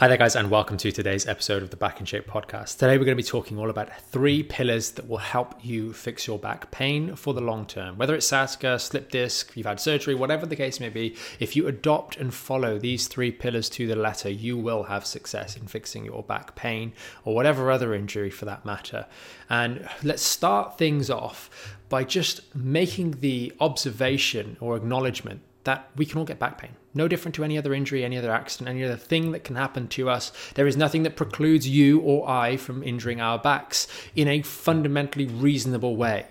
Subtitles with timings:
[0.00, 2.78] Hi there, guys, and welcome to today's episode of the Back in Shape podcast.
[2.78, 6.26] Today, we're going to be talking all about three pillars that will help you fix
[6.26, 7.98] your back pain for the long term.
[7.98, 11.66] Whether it's sciatica, slip disc, you've had surgery, whatever the case may be, if you
[11.66, 16.06] adopt and follow these three pillars to the letter, you will have success in fixing
[16.06, 16.94] your back pain
[17.26, 19.04] or whatever other injury for that matter.
[19.50, 26.18] And let's start things off by just making the observation or acknowledgement that we can
[26.18, 26.70] all get back pain.
[26.94, 29.88] No different to any other injury, any other accident, any other thing that can happen
[29.88, 30.32] to us.
[30.54, 35.26] There is nothing that precludes you or I from injuring our backs in a fundamentally
[35.26, 36.26] reasonable way.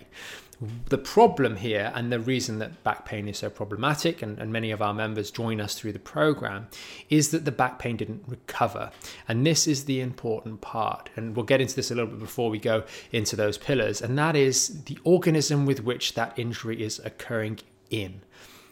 [0.89, 4.71] The problem here, and the reason that back pain is so problematic, and, and, many
[4.71, 6.67] of our members join us through the program,
[7.09, 8.91] is that the back pain didn't recover.
[9.29, 11.09] And this is the important part.
[11.15, 14.01] And we'll get into this a little bit before we go into those pillars.
[14.01, 17.59] And that is the organism with which that injury is occurring
[17.89, 18.21] in.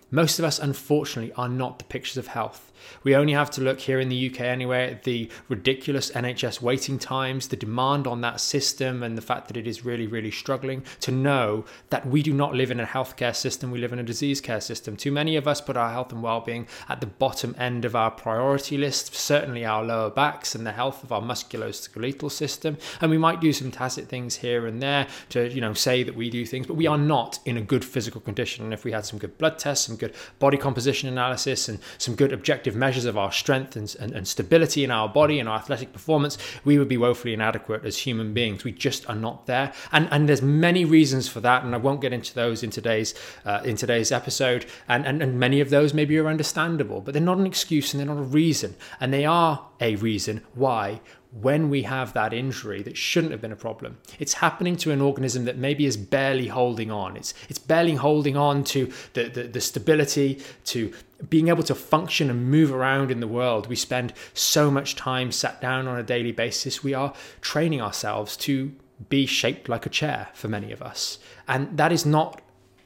[0.10, 2.72] Most of us, unfortunately, are not the pictures of health.
[3.04, 7.00] We only have to look here in the UK anyway at the ridiculous NHS waiting
[7.00, 10.84] times, the demand on that system, and the fact that it is really, really struggling
[11.02, 14.04] to know that we do not live in a healthcare system, we live in a
[14.04, 14.96] disease care system.
[14.96, 17.96] Too many of us put our health and well being at the bottom end of
[17.96, 22.78] our priority list, certainly our lower backs and the health of our musculoskeletal system.
[23.02, 26.16] And we might do some tacit things here and there to, you know, say that
[26.16, 28.64] we do things, but we are not in a good physical condition.
[28.64, 32.16] And if we had some good blood tests, some good body composition analysis, and some
[32.16, 35.58] good objective measures of our strength and, and, and, stability in our body and our
[35.58, 38.64] athletic performance, we would be woefully inadequate as human beings.
[38.64, 42.02] We just are not there, and and there's many reasons for that, and I won't
[42.02, 43.14] get into those in today's
[43.46, 44.66] uh, in today's episode.
[44.88, 48.00] And, and and many of those maybe are understandable, but they're not an excuse and
[48.00, 52.82] they're not a reason, and they are a reason why when we have that injury
[52.84, 53.98] that shouldn't have been a problem.
[54.18, 57.18] It's happening to an organism that maybe is barely holding on.
[57.18, 60.94] It's it's barely holding on to the, the, the, stability, to
[61.30, 63.68] being able to function and move around in the world.
[63.68, 66.84] We spend so much time sat down on a daily basis.
[66.84, 68.72] We are training ourselves to
[69.10, 71.20] be shaped like a chair for many of us.
[71.48, 72.42] And that is not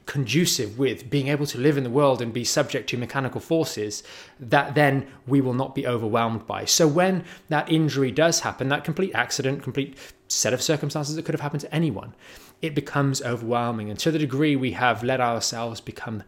[0.06, 4.04] conducive with being able to live in the world and be subject to mechanical forces
[4.40, 6.66] that then we will not be overwhelmed by.
[6.66, 9.98] So when that injury does happen, that complete accident, complete
[10.28, 12.14] set of circumstances that could have happened to anyone,
[12.62, 13.90] it becomes overwhelming.
[13.90, 16.24] And to the degree we have let ourselves become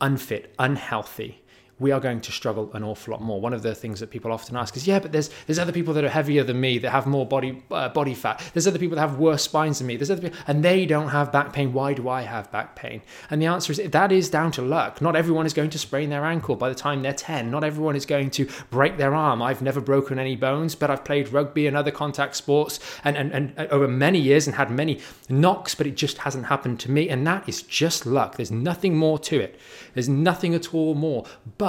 [0.00, 1.43] unfit, unhealthy,
[1.78, 3.40] we are going to struggle an awful lot more.
[3.40, 5.92] One of the things that people often ask is, yeah, but there's there's other people
[5.94, 8.42] that are heavier than me that have more body uh, body fat.
[8.52, 9.96] There's other people that have worse spines than me.
[9.96, 11.72] There's other people, and they don't have back pain.
[11.72, 13.02] Why do I have back pain?
[13.30, 15.00] And the answer is that is down to luck.
[15.00, 17.50] Not everyone is going to sprain their ankle by the time they're 10.
[17.50, 19.42] Not everyone is going to break their arm.
[19.42, 23.32] I've never broken any bones, but I've played rugby and other contact sports and, and,
[23.32, 26.90] and uh, over many years and had many knocks, but it just hasn't happened to
[26.90, 27.08] me.
[27.08, 28.36] And that is just luck.
[28.36, 29.58] There's nothing more to it.
[29.94, 31.24] There's nothing at all more.
[31.58, 31.63] But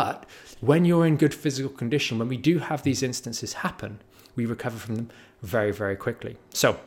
[0.61, 3.99] when you're in good physical condition, when we do have these instances happen,
[4.35, 5.09] we recover from them
[5.41, 6.37] very, very quickly.
[6.51, 6.79] So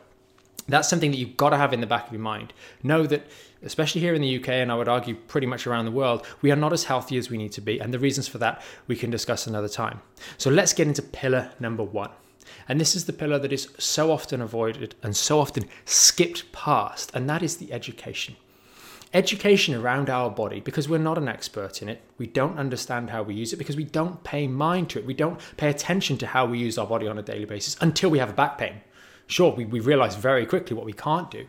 [0.67, 2.53] that's something that you've got to have in the back of your mind.
[2.83, 3.27] Know that,
[3.63, 6.51] especially here in the UK, and I would argue pretty much around the world, we
[6.51, 7.79] are not as healthy as we need to be.
[7.79, 10.01] And the reasons for that we can discuss another time.
[10.37, 12.11] So let's get into pillar number one.
[12.67, 17.11] And this is the pillar that is so often avoided and so often skipped past,
[17.13, 18.35] and that is the education
[19.13, 22.01] education around our body because we're not an expert in it.
[22.17, 25.05] We don't understand how we use it because we don't pay mind to it.
[25.05, 28.09] We don't pay attention to how we use our body on a daily basis until
[28.09, 28.81] we have a back pain.
[29.25, 31.45] Sure, we, we realize very quickly what we can't do,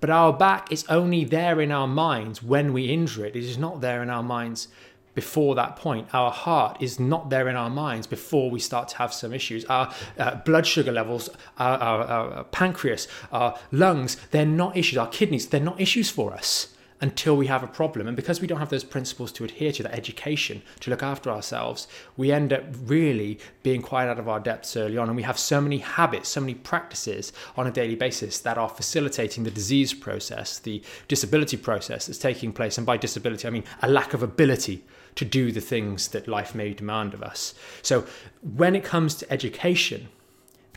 [0.00, 3.36] but our back is only there in our minds when we injure it.
[3.36, 4.66] It is not there in our minds
[5.14, 6.12] before that point.
[6.12, 9.64] Our heart is not there in our minds before we start to have some issues.
[9.66, 11.28] Our uh, blood sugar levels,
[11.58, 14.98] our, our, our pancreas, our lungs, they're not issues.
[14.98, 18.06] Our kidneys, they're not issues for us until we have a problem.
[18.06, 21.30] And because we don't have those principles to adhere to, that education to look after
[21.30, 25.08] ourselves, we end up really being quite out of our depths early on.
[25.08, 28.68] And we have so many habits, so many practices on a daily basis that are
[28.68, 32.76] facilitating the disease process, the disability process that's taking place.
[32.76, 34.84] And by disability, I mean a lack of ability
[35.16, 37.54] to do the things that life may demand of us.
[37.82, 38.04] So
[38.42, 40.08] when it comes to education,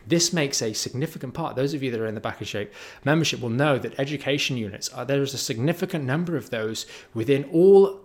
[0.08, 1.56] this makes a significant part.
[1.56, 2.72] Those of you that are in the Back in Shape
[3.04, 7.46] membership will know that education units are there is a significant number of those within
[7.46, 8.02] all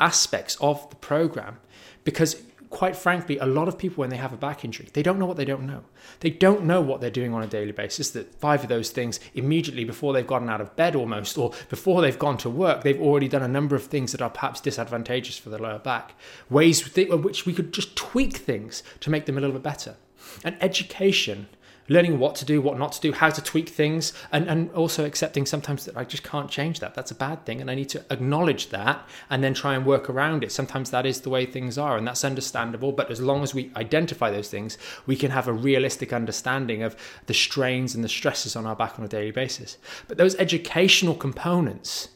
[0.00, 1.58] aspects of the program
[2.04, 5.18] because quite frankly, a lot of people, when they have a back injury, they don't
[5.18, 5.84] know what they don't know.
[6.20, 8.10] They don't know what they're doing on a daily basis.
[8.10, 12.00] That five of those things immediately before they've gotten out of bed almost, or before
[12.00, 15.36] they've gone to work, they've already done a number of things that are perhaps disadvantageous
[15.36, 16.14] for the lower back.
[16.48, 19.96] Ways in which we could just tweak things to make them a little bit better.
[20.44, 21.48] And education
[21.88, 25.04] learning what to do, what not to do, how to tweak things, and, and also
[25.04, 26.94] accepting sometimes that I just can't change that.
[26.94, 27.60] That's a bad thing.
[27.60, 30.52] And I need to acknowledge that and then try and work around it.
[30.52, 32.92] Sometimes that is the way things are, and that's understandable.
[32.92, 36.96] But as long as we identify those things, we can have a realistic understanding of
[37.26, 39.78] the strains and the stresses on our back on a daily basis.
[40.08, 42.08] But those educational components,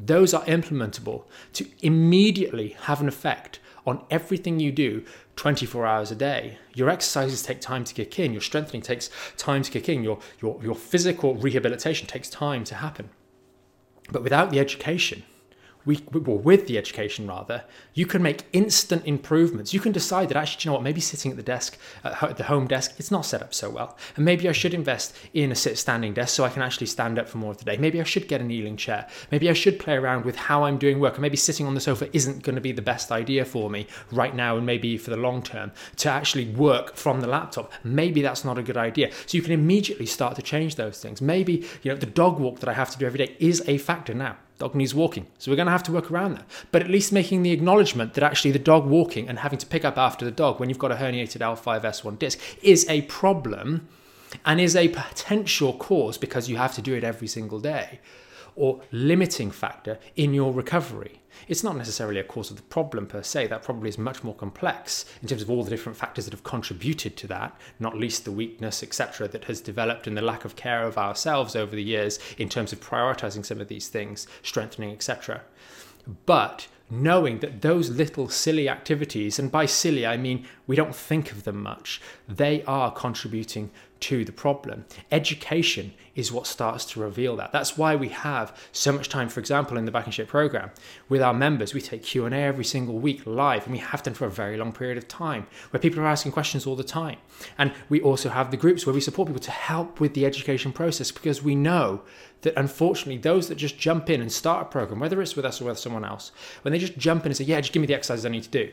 [0.00, 1.24] those are implementable
[1.54, 5.04] to immediately have an effect on everything you do
[5.36, 6.58] 24 hours a day.
[6.74, 10.18] Your exercises take time to kick in, your strengthening takes time to kick in, your,
[10.42, 13.10] your, your physical rehabilitation takes time to happen.
[14.10, 15.24] But without the education,
[15.88, 17.64] we, well, with the education rather,
[17.94, 19.72] you can make instant improvements.
[19.72, 22.44] You can decide that actually, you know what, maybe sitting at the desk, at the
[22.44, 23.96] home desk, it's not set up so well.
[24.14, 27.18] And maybe I should invest in a sit standing desk so I can actually stand
[27.18, 27.78] up for more of the day.
[27.78, 29.08] Maybe I should get a kneeling chair.
[29.30, 31.14] Maybe I should play around with how I'm doing work.
[31.14, 33.86] And maybe sitting on the sofa isn't going to be the best idea for me
[34.12, 37.72] right now and maybe for the long term to actually work from the laptop.
[37.82, 39.10] Maybe that's not a good idea.
[39.24, 41.22] So you can immediately start to change those things.
[41.22, 43.78] Maybe, you know, the dog walk that I have to do every day is a
[43.78, 45.26] factor now dog needs walking.
[45.38, 46.46] So we're going to have to work around that.
[46.72, 49.84] But at least making the acknowledgement that actually the dog walking and having to pick
[49.84, 53.88] up after the dog when you've got a herniated L5S1 disc is a problem
[54.44, 58.00] and is a potential cause because you have to do it every single day
[58.56, 61.20] or limiting factor in your recovery.
[61.46, 64.34] It's not necessarily a cause of the problem per se, that probably is much more
[64.34, 68.24] complex in terms of all the different factors that have contributed to that, not least
[68.24, 71.82] the weakness, etc., that has developed and the lack of care of ourselves over the
[71.82, 75.42] years in terms of prioritizing some of these things, strengthening, etc.
[76.26, 81.32] But knowing that those little silly activities, and by silly I mean we don't think
[81.32, 83.70] of them much, they are contributing
[84.00, 84.84] to the problem.
[85.10, 87.50] Education is what starts to reveal that.
[87.52, 90.70] That's why we have so much time, for example, in the Back in Shape program
[91.08, 91.74] with our members.
[91.74, 94.72] We take Q&A every single week live, and we have done for a very long
[94.72, 97.18] period of time, where people are asking questions all the time.
[97.56, 100.72] And we also have the groups where we support people to help with the education
[100.72, 102.02] process because we know
[102.42, 105.60] that unfortunately those that just jump in and start a program, whether it's with us
[105.60, 106.30] or with someone else,
[106.62, 108.44] when they just jump in and say, yeah, just give me the exercises I need
[108.44, 108.70] to do,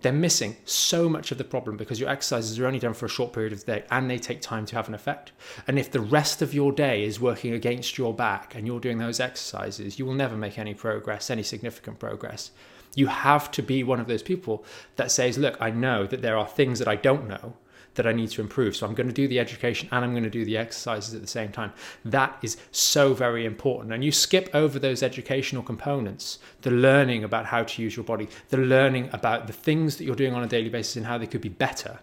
[0.00, 3.08] they're missing so much of the problem because your exercises are only done for a
[3.08, 5.32] short period of the day and they take time to have an effect.
[5.66, 8.98] And if the rest of your day is working against your back and you're doing
[8.98, 12.52] those exercises, you will never make any progress, any significant progress.
[12.94, 14.64] You have to be one of those people
[14.96, 17.54] that says, Look, I know that there are things that I don't know
[17.98, 18.74] that I need to improve.
[18.74, 21.20] So I'm going to do the education and I'm going to do the exercises at
[21.20, 21.72] the same time.
[22.04, 23.92] That is so very important.
[23.92, 28.28] And you skip over those educational components, the learning about how to use your body,
[28.48, 31.26] the learning about the things that you're doing on a daily basis and how they
[31.26, 31.98] could be better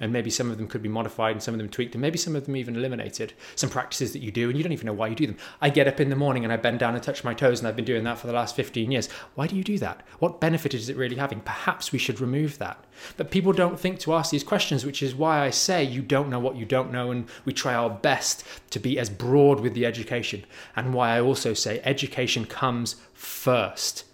[0.00, 2.18] and maybe some of them could be modified and some of them tweaked and maybe
[2.18, 4.92] some of them even eliminated some practices that you do and you don't even know
[4.92, 5.36] why you do them.
[5.60, 7.66] I get up in the morning and i bend down and touch my toes and
[7.66, 9.08] i've been doing that for the last 15 years.
[9.34, 10.02] Why do you do that?
[10.18, 11.40] What benefit is it really having?
[11.40, 12.84] Perhaps we should remove that.
[13.16, 16.30] But people don't think to ask these questions which is why i say you don't
[16.30, 19.74] know what you don't know and we try our best to be as broad with
[19.74, 20.44] the education.
[20.76, 24.04] And why i also say education comes first.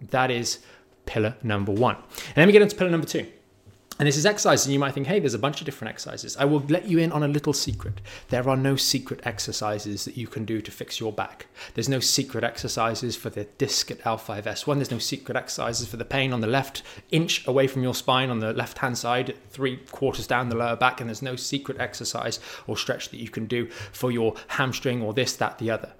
[0.00, 0.58] That is
[1.06, 1.96] pillar number one.
[1.96, 3.26] And then we get into pillar number two
[4.00, 6.34] and this is exercise, and you might think, hey, there's a bunch of different exercises.
[6.38, 8.00] I will let you in on a little secret.
[8.30, 11.48] There are no secret exercises that you can do to fix your back.
[11.74, 14.76] There's no secret exercises for the disc at L5S1.
[14.76, 18.30] There's no secret exercises for the pain on the left inch away from your spine
[18.30, 21.02] on the left hand side, three quarters down the lower back.
[21.02, 25.12] And there's no secret exercise or stretch that you can do for your hamstring or
[25.12, 25.92] this, that, the other.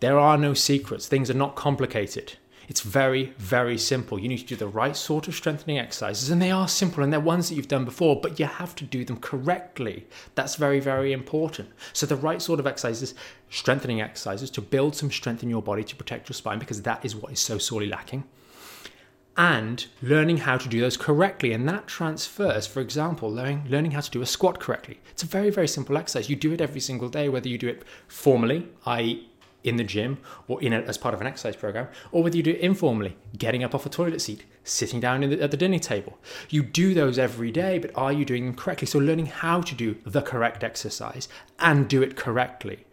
[0.00, 1.06] There are no secrets.
[1.06, 2.38] Things are not complicated.
[2.72, 4.18] It's very, very simple.
[4.18, 7.12] You need to do the right sort of strengthening exercises, and they are simple and
[7.12, 10.06] they're ones that you've done before, but you have to do them correctly.
[10.36, 11.68] That's very, very important.
[11.92, 13.14] So, the right sort of exercises,
[13.50, 17.04] strengthening exercises to build some strength in your body to protect your spine, because that
[17.04, 18.24] is what is so sorely lacking.
[19.36, 21.52] And learning how to do those correctly.
[21.52, 24.98] And that transfers, for example, learning, learning how to do a squat correctly.
[25.10, 26.30] It's a very, very simple exercise.
[26.30, 29.28] You do it every single day, whether you do it formally, i.e.,
[29.64, 32.50] in the gym or in as part of an exercise program, or whether you do
[32.50, 36.18] it informally, getting up off a toilet seat, sitting down the, at the dinner table.
[36.50, 38.86] You do those every day, but are you doing them correctly?
[38.86, 41.28] So, learning how to do the correct exercise
[41.58, 42.84] and do it correctly.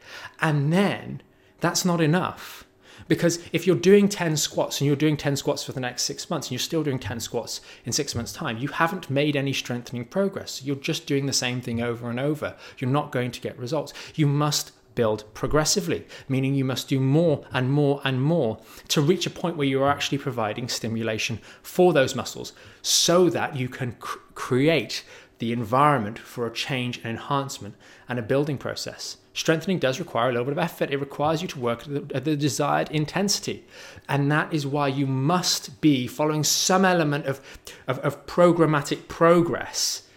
[0.41, 1.21] And then
[1.59, 2.65] that's not enough.
[3.07, 6.29] Because if you're doing 10 squats and you're doing 10 squats for the next six
[6.29, 9.51] months and you're still doing 10 squats in six months' time, you haven't made any
[9.51, 10.63] strengthening progress.
[10.63, 12.55] You're just doing the same thing over and over.
[12.77, 13.93] You're not going to get results.
[14.15, 19.25] You must build progressively, meaning you must do more and more and more to reach
[19.25, 22.51] a point where you are actually providing stimulation for those muscles
[22.81, 25.05] so that you can cr- create
[25.37, 27.75] the environment for a change and enhancement
[28.09, 29.15] and a building process.
[29.33, 30.91] Strengthening does require a little bit of effort.
[30.91, 33.63] It requires you to work at the, at the, desired intensity.
[34.09, 37.39] And that is why you must be following some element of,
[37.87, 40.08] of, of programmatic progress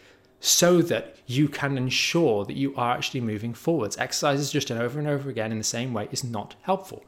[0.44, 3.96] so that you can ensure that you are actually moving forwards.
[3.96, 7.04] Exercises just done over and over again in the same way is not helpful.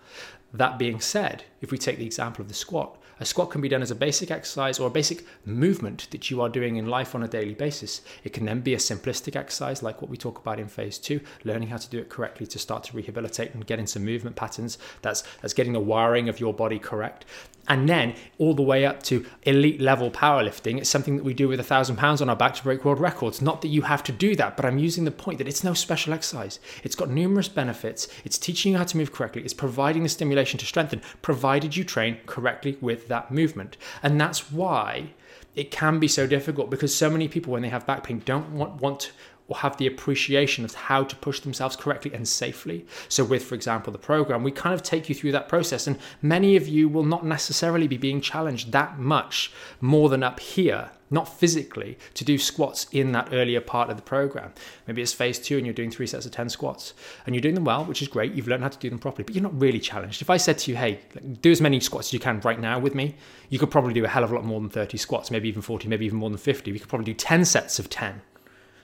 [0.53, 3.69] That being said, if we take the example of the squat, a squat can be
[3.69, 7.15] done as a basic exercise or a basic movement that you are doing in life
[7.15, 8.03] on a daily basis.
[8.23, 11.21] It can then be a simplistic exercise like what we talk about in phase two,
[11.43, 14.79] learning how to do it correctly to start to rehabilitate and get into movement patterns.
[15.03, 17.25] That's that's getting the wiring of your body correct.
[17.69, 20.79] And then all the way up to elite level powerlifting.
[20.79, 23.01] It's something that we do with a thousand pounds on our back to break world
[23.01, 23.41] records.
[23.41, 25.75] Not that you have to do that, but I'm using the point that it's no
[25.75, 26.61] special exercise.
[26.83, 28.09] It's got numerous benefits.
[28.25, 29.43] It's teaching you how to move correctly.
[29.43, 33.77] It's providing the stimulation to strengthen, provided you train correctly with that movement.
[34.03, 35.15] And that's why
[35.57, 38.51] it can be so difficult because so many people, when they have back pain, don't
[38.51, 39.13] want, want
[39.47, 42.87] or have the appreciation of how to push themselves correctly and safely.
[43.09, 45.99] So, with, for example, the program, we kind of take you through that process, and
[46.23, 50.91] many of you will not necessarily be being challenged that much more than up here,
[51.11, 54.53] not physically, to do squats in that earlier part of the program.
[54.87, 56.95] Maybe it's phase two and you're doing three sets of 10 squats,
[57.27, 58.33] and you're doing them well, which is great.
[58.33, 60.23] You've learned how to do them properly, but you're not really challenged.
[60.23, 61.01] If I said to you, hey,
[61.43, 63.15] do as many squats as you can right now with me,
[63.51, 65.61] you could probably do a hell of a lot more than 30 squats, maybe even
[65.61, 66.73] 40, maybe even more than 50.
[66.73, 68.23] We could probably do 10 sets of 10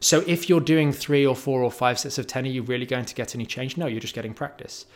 [0.00, 2.86] so if you're doing three or four or five sets of 10, are you really
[2.86, 3.76] going to get any change?
[3.76, 4.86] No, you're just getting practice.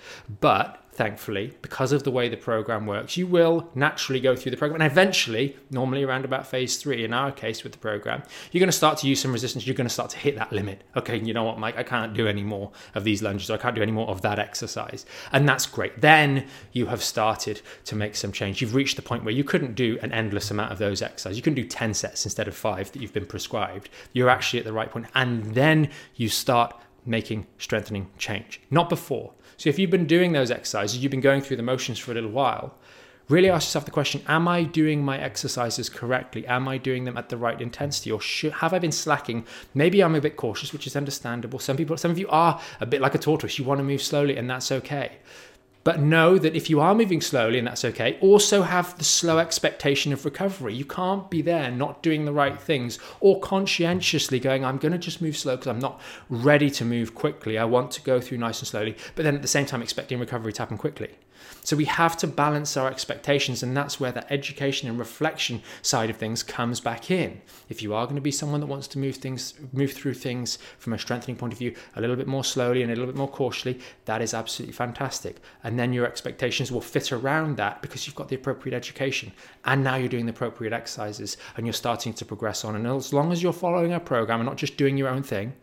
[0.41, 4.57] But thankfully, because of the way the program works, you will naturally go through the
[4.57, 4.81] program.
[4.81, 8.23] And eventually, normally around about phase three, in our case with the program,
[8.53, 9.67] you're going to start to use some resistance.
[9.67, 10.83] You're going to start to hit that limit.
[10.97, 13.51] Okay, you know what, Mike, I can't do any more of these lunges.
[13.51, 15.05] I can't do any more of that exercise.
[15.33, 16.01] And that's great.
[16.01, 18.63] Then you have started to make some change.
[18.63, 21.37] You've reached the point where you couldn't do an endless amount of those exercises.
[21.37, 23.89] You can do 10 sets instead of five that you've been prescribed.
[24.13, 25.07] You're actually at the right point.
[25.15, 29.33] And then you start making strengthening change, not before.
[29.57, 32.15] So if you've been doing those exercises, you've been going through the motions for a
[32.15, 32.75] little while,
[33.29, 36.47] really ask yourself the question Am I doing my exercises correctly?
[36.47, 38.11] Am I doing them at the right intensity?
[38.11, 39.47] Or should, have I been slacking?
[39.75, 41.59] Maybe I'm a bit cautious, which is understandable.
[41.59, 43.59] Some people, some of you are a bit like a tortoise.
[43.59, 45.19] You want to move slowly, and that's okay.
[45.85, 49.39] But know that if you are moving slowly, and that's okay, also have the slow
[49.39, 50.75] expectation of recovery.
[50.75, 54.99] You can't be there not doing the right things or conscientiously going, I'm going to
[54.99, 56.01] just move slow because I'm not
[56.31, 57.59] ready to move quickly.
[57.59, 60.19] I want to go through nice and slowly, but then at the same time expecting
[60.19, 61.11] recovery to happen quickly.
[61.65, 66.11] So we have to balance our expectations, and that's where the education and reflection side
[66.11, 67.41] of things comes back in.
[67.71, 70.59] If you are going to be someone that wants to move things, move through things
[70.79, 73.17] from a strengthening point of view, a little bit more slowly and a little bit
[73.17, 75.39] more cautiously, that is absolutely fantastic.
[75.63, 79.33] And then your expectations will fit around that because you've got the appropriate education,
[79.65, 82.77] and now you're doing the appropriate exercises, and you're starting to progress on.
[82.77, 85.55] And as long as you're following a program and not just doing your own thing,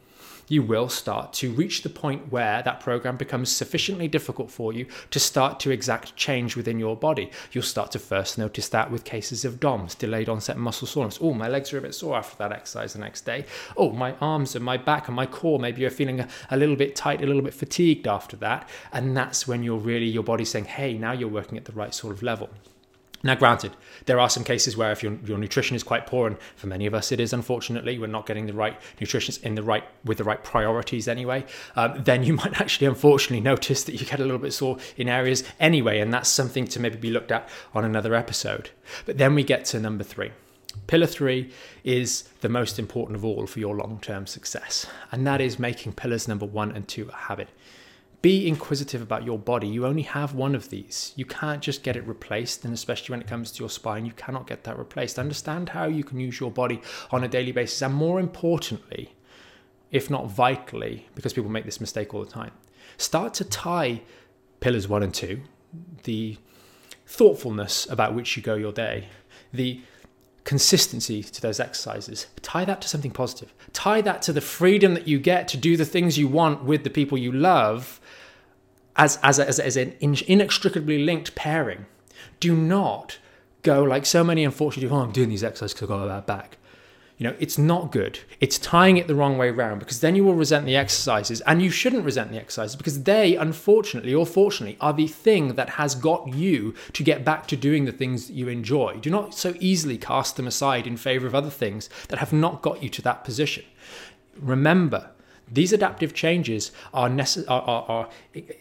[0.52, 4.86] you will start to reach the point where that program becomes sufficiently difficult for you
[5.10, 7.32] to start to exact change within your body.
[7.54, 11.20] You'll start to first notice that with cases of DOMS, delayed onset muscle soreness.
[11.22, 13.46] Oh, my legs are a bit sore after that exercise the next day.
[13.78, 16.76] Oh, my arms and my back and my core, maybe you're feeling a, a little
[16.76, 18.68] bit tight, a little bit fatigued after that.
[18.92, 21.94] And that's when you're really, your body's saying, hey, now you're working at the right
[21.94, 22.50] sort of level.
[23.24, 23.76] Now, granted,
[24.06, 26.86] there are some cases where if your, your nutrition is quite poor, and for many
[26.86, 30.18] of us it is, unfortunately, we're not getting the right nutrition in the right with
[30.18, 31.46] the right priorities anyway.
[31.76, 35.08] Um, then you might actually, unfortunately, notice that you get a little bit sore in
[35.08, 38.72] areas anyway, and that's something to maybe be looked at on another episode.
[39.06, 40.32] But then we get to number three.
[40.88, 41.52] Pillar three
[41.84, 45.94] is the most important of all for your long term success, and that is making
[45.94, 47.50] pillars number one and two a habit.
[48.22, 49.68] Be inquisitive about your body.
[49.68, 51.12] You only have one of these.
[51.16, 52.64] You can't just get it replaced.
[52.66, 55.18] And especially when it comes to your spine, you cannot get that replaced.
[55.18, 57.82] Understand how you can use your body on a daily basis.
[57.82, 59.16] And more importantly,
[59.92, 62.52] if not vitally, because people make this mistake all the time,
[62.98, 64.02] start to tie
[64.60, 65.42] pillars one and two,
[66.04, 66.38] the
[67.08, 69.08] thoughtfulness about which you go your day,
[69.52, 69.82] the
[70.52, 72.28] consistency to those exercises.
[72.42, 73.54] Tie that to something positive.
[73.72, 76.84] Tie that to the freedom that you get to do the things you want with
[76.84, 78.02] the people you love
[78.98, 81.86] as, as, a, as, a, as an inextricably linked pairing.
[82.42, 83.18] Do not
[83.62, 86.58] go like so many unfortunately, oh, I'm doing these exercises because I've got bad back.
[87.22, 88.18] You know, it's not good.
[88.40, 91.62] It's tying it the wrong way around because then you will resent the exercises and
[91.62, 95.94] you shouldn't resent the exercises because they, unfortunately or fortunately, are the thing that has
[95.94, 98.98] got you to get back to doing the things that you enjoy.
[99.00, 102.64] Do not so easily cast them aside in favor of other things that have not
[102.64, 103.66] got you to that position.
[104.40, 105.12] Remember,
[105.48, 108.10] these adaptive changes are, necess- are, are, are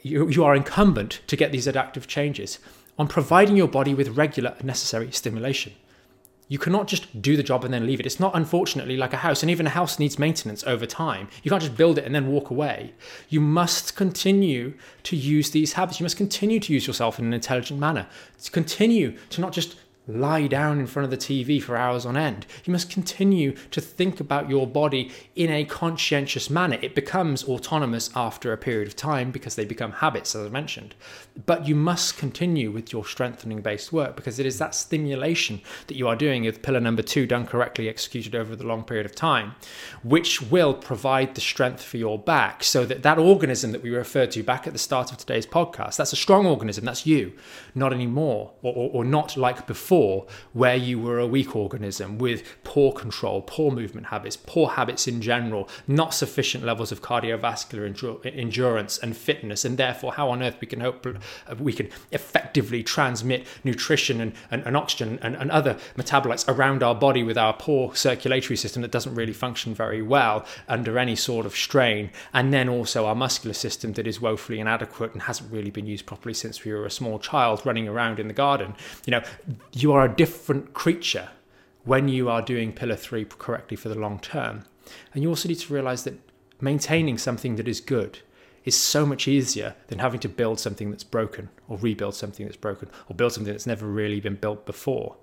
[0.02, 2.58] you, you are incumbent to get these adaptive changes
[2.98, 5.72] on providing your body with regular necessary stimulation.
[6.50, 8.06] You cannot just do the job and then leave it.
[8.06, 11.28] It's not, unfortunately, like a house, and even a house needs maintenance over time.
[11.44, 12.92] You can't just build it and then walk away.
[13.28, 16.00] You must continue to use these habits.
[16.00, 18.08] You must continue to use yourself in an intelligent manner.
[18.42, 19.76] To continue to not just
[20.14, 22.46] lie down in front of the TV for hours on end.
[22.64, 26.78] You must continue to think about your body in a conscientious manner.
[26.82, 30.94] It becomes autonomous after a period of time because they become habits, as I mentioned.
[31.46, 35.96] But you must continue with your strengthening based work because it is that stimulation that
[35.96, 39.14] you are doing with pillar number two done correctly, executed over the long period of
[39.14, 39.54] time,
[40.02, 44.30] which will provide the strength for your back so that that organism that we referred
[44.32, 47.32] to back at the start of today's podcast, that's a strong organism, that's you,
[47.74, 49.99] not anymore, or, or, or not like before,
[50.52, 55.20] where you were a weak organism with poor control, poor movement habits, poor habits in
[55.20, 57.84] general, not sufficient levels of cardiovascular
[58.36, 62.82] endurance and fitness, and therefore how on earth we can hope uh, we can effectively
[62.82, 67.52] transmit nutrition and, and, and oxygen and, and other metabolites around our body with our
[67.52, 72.52] poor circulatory system that doesn't really function very well under any sort of strain, and
[72.52, 76.34] then also our muscular system that is woefully inadequate and hasn't really been used properly
[76.34, 78.74] since we were a small child running around in the garden.
[79.06, 79.22] You know,
[79.82, 81.28] you are a different creature
[81.84, 84.64] when you are doing pillar three correctly for the long term.
[85.14, 86.18] And you also need to realize that
[86.60, 88.20] maintaining something that is good
[88.64, 92.56] is so much easier than having to build something that's broken or rebuild something that's
[92.56, 95.16] broken or build something that's never really been built before.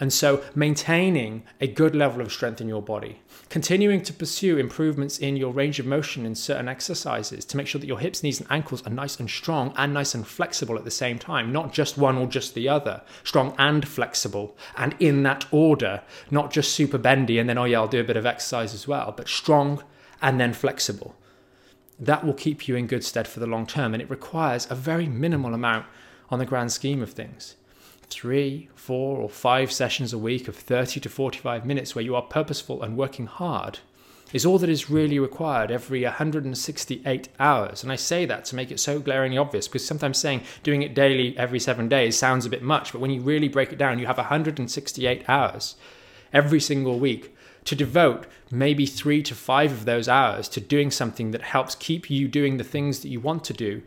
[0.00, 5.18] And so, maintaining a good level of strength in your body, continuing to pursue improvements
[5.18, 8.40] in your range of motion in certain exercises to make sure that your hips, knees,
[8.40, 11.74] and ankles are nice and strong and nice and flexible at the same time, not
[11.74, 16.72] just one or just the other, strong and flexible, and in that order, not just
[16.72, 19.28] super bendy and then, oh yeah, I'll do a bit of exercise as well, but
[19.28, 19.84] strong
[20.22, 21.14] and then flexible.
[21.98, 24.74] That will keep you in good stead for the long term, and it requires a
[24.74, 25.84] very minimal amount
[26.30, 27.56] on the grand scheme of things
[28.10, 32.22] three, four, or five sessions a week of 30 to 45 minutes where you are
[32.22, 33.78] purposeful and working hard
[34.32, 37.82] is all that is really required every 168 hours.
[37.82, 40.94] And I say that to make it so glaringly obvious because sometimes saying doing it
[40.94, 43.98] daily every seven days sounds a bit much, but when you really break it down,
[43.98, 45.76] you have 168 hours
[46.32, 51.30] every single week to devote maybe three to five of those hours to doing something
[51.32, 53.82] that helps keep you doing the things that you want to do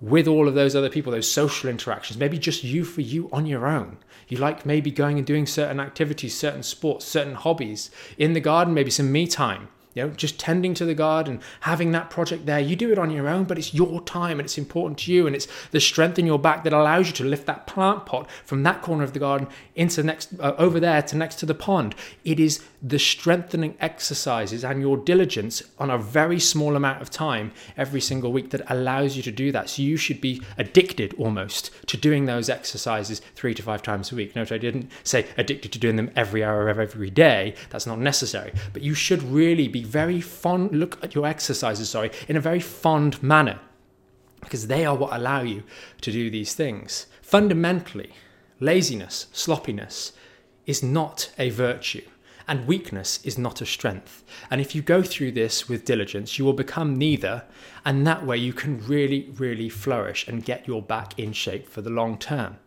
[0.00, 3.46] with all of those other people, those social interactions, maybe just you for you on
[3.46, 3.98] your own.
[4.28, 7.90] You like maybe going and doing certain activities, certain sports, certain hobbies.
[8.18, 11.92] In the garden, maybe some me time you know just tending to the garden having
[11.92, 12.60] that project there.
[12.60, 15.26] You do it on your own but it's your time and it's important to you
[15.26, 18.28] and it's the strength in your back that allows you to lift that plant pot
[18.44, 21.54] from that corner of the garden into next uh, over there to next to the
[21.54, 21.94] pond.
[22.24, 27.52] It is the strengthening exercises and your diligence on a very small amount of time
[27.76, 29.70] every single week that allows you to do that.
[29.70, 34.16] So you should be addicted almost to doing those exercises 3 to 5 times a
[34.16, 34.36] week.
[34.36, 37.54] Note i didn't say addicted to doing them every hour of every day.
[37.70, 38.52] That's not necessary.
[38.72, 42.60] But you should really be very fond, look at your exercises, sorry, in a very
[42.60, 43.60] fond manner
[44.40, 45.62] because they are what allow you
[46.02, 47.06] to do these things.
[47.22, 48.12] Fundamentally,
[48.60, 50.12] laziness, sloppiness
[50.66, 52.02] is not a virtue.
[52.46, 54.22] And weakness is not a strength.
[54.50, 57.44] And if you go through this with diligence, you will become neither.
[57.86, 61.80] And that way you can really, really flourish and get your back in shape for
[61.80, 62.58] the long term.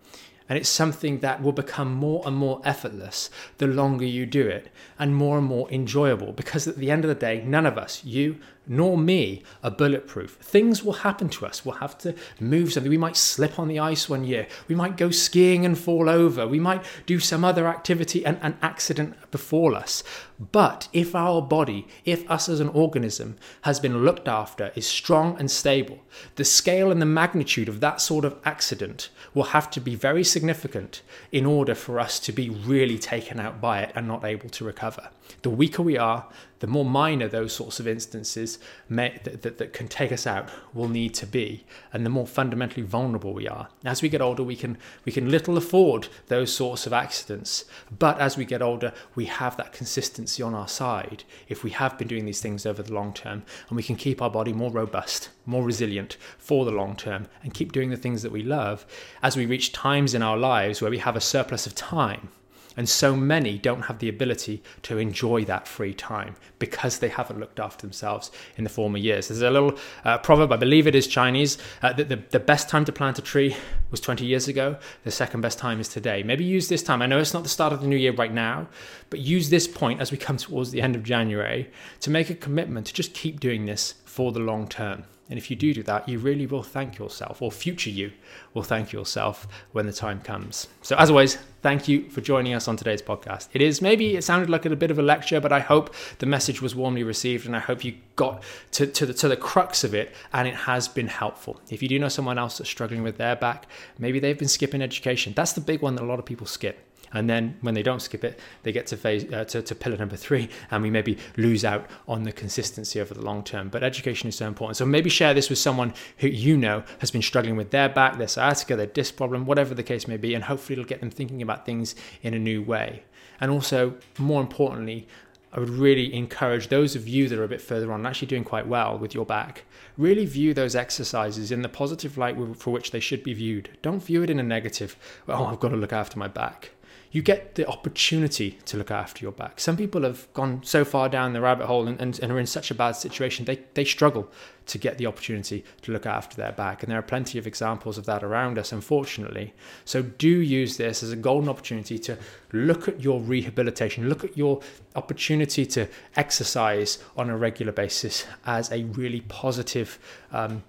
[0.49, 4.69] And it's something that will become more and more effortless the longer you do it
[4.97, 8.03] and more and more enjoyable because at the end of the day, none of us,
[8.05, 10.37] you nor me are bulletproof.
[10.41, 11.65] Things will happen to us.
[11.65, 12.89] We'll have to move something.
[12.89, 14.47] We might slip on the ice one year.
[14.67, 16.47] We might go skiing and fall over.
[16.47, 20.03] We might do some other activity and an accident befall us.
[20.51, 25.35] But if our body, if us as an organism has been looked after, is strong
[25.39, 25.99] and stable,
[26.35, 30.23] the scale and the magnitude of that sort of accident will have to be very
[30.23, 31.01] significant
[31.31, 34.65] in order for us to be really taken out by it and not able to
[34.65, 35.09] recover.
[35.41, 36.25] The weaker we are,
[36.59, 38.57] the more minor those sorts of instances
[38.89, 42.25] may, that, that, that, can take us out will need to be, and the more
[42.25, 43.69] fundamentally vulnerable we are.
[43.85, 47.65] As we get older, we can we can little afford those sorts of accidents,
[47.97, 51.23] but as we get older, we have that consistency on our side.
[51.47, 54.21] If we have been doing these things over the long term, and we can keep
[54.21, 58.23] our body more robust, more resilient for the long term, and keep doing the things
[58.23, 58.85] that we love,
[59.21, 62.29] as we reach times in our lives where we have a surplus of time
[62.77, 67.39] and so many don't have the ability to enjoy that free time because they haven't
[67.39, 69.27] looked after themselves in the former years.
[69.27, 72.69] There's a little uh, proverb, I believe it is Chinese, uh, that the, the best
[72.69, 73.57] time to plant a tree
[73.89, 74.77] was 20 years ago.
[75.03, 76.21] The second best time is today.
[76.23, 77.01] Maybe use this time.
[77.01, 78.67] I know it's not the start of the new year right now,
[79.09, 81.69] but use this point as we come towards the end of January
[82.01, 85.03] to make a commitment to just keep doing this for the long term.
[85.29, 88.11] And if you do do that, you really will thank yourself, or future you
[88.53, 90.67] will thank yourself when the time comes.
[90.81, 93.49] So, as always, thank you for joining us on today's podcast.
[93.53, 96.25] It is maybe it sounded like a bit of a lecture, but I hope the
[96.25, 99.83] message was warmly received, and I hope you got to, to, the, to the crux
[99.83, 101.59] of it, and it has been helpful.
[101.69, 103.67] If you do know someone else that's struggling with their back,
[103.99, 105.33] maybe they've been skipping education.
[105.35, 108.01] That's the big one that a lot of people skip And then when they don't
[108.01, 111.17] skip it, they get to phase uh, to, to pillar number three, and we maybe
[111.37, 113.69] lose out on the consistency over the long term.
[113.69, 114.77] But education is so important.
[114.77, 118.17] So maybe share this with someone who you know has been struggling with their back,
[118.17, 121.11] their sciatica, their disc problem, whatever the case may be, and hopefully it'll get them
[121.11, 123.03] thinking about things in a new way.
[123.39, 125.07] And also, more importantly,
[125.53, 128.27] I would really encourage those of you that are a bit further on, and actually
[128.27, 129.63] doing quite well with your back,
[129.97, 133.69] really view those exercises in the positive light for which they should be viewed.
[133.81, 136.71] Don't view it in a negative, oh, I've got to look after my back
[137.11, 139.59] you get the opportunity to look after your back.
[139.59, 142.45] Some people have gone so far down the rabbit hole and, and, and, are in
[142.45, 144.29] such a bad situation, they, they struggle
[144.65, 146.83] to get the opportunity to look after their back.
[146.83, 149.53] And there are plenty of examples of that around us, unfortunately.
[149.85, 152.17] So do use this as a golden opportunity to
[152.51, 154.61] look at your rehabilitation, look at your
[154.95, 159.97] opportunity to exercise on a regular basis as a really positive,
[160.33, 160.63] um,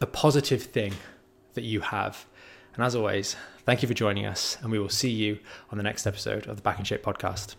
[0.00, 0.94] a positive thing
[1.54, 2.24] that you have.
[2.78, 3.34] And as always,
[3.66, 5.40] thank you for joining us, and we will see you
[5.72, 7.56] on the next episode of the Back in Shape podcast.